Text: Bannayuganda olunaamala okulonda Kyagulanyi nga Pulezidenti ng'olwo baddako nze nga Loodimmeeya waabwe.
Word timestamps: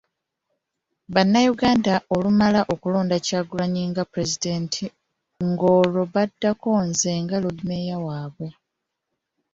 Bannayuganda 1.13 1.93
olunaamala 2.15 2.61
okulonda 2.73 3.15
Kyagulanyi 3.25 3.83
nga 3.89 4.03
Pulezidenti 4.11 4.85
ng'olwo 5.47 6.01
baddako 6.13 6.69
nze 6.89 7.11
nga 7.23 7.37
Loodimmeeya 7.41 7.97
waabwe. 8.05 8.47